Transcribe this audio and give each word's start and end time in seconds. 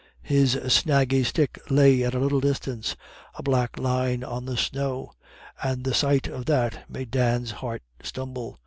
His 0.23 0.57
snaggy 0.67 1.23
stick 1.23 1.61
lay 1.69 2.03
at 2.03 2.15
a 2.15 2.19
little 2.19 2.39
distance, 2.39 2.95
a 3.35 3.43
black 3.43 3.77
line 3.77 4.23
on 4.23 4.45
the 4.47 4.57
snow, 4.57 5.11
and 5.61 5.83
the 5.83 5.93
sight 5.93 6.27
of 6.27 6.45
that 6.45 6.89
made 6.89 7.11
Dan's 7.11 7.51
heart 7.51 7.83
stumble. 8.01 8.59